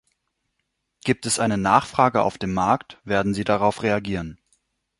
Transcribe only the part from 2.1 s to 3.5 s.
auf dem Markt, werden sie